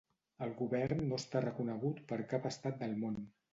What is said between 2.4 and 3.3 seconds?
estat del món.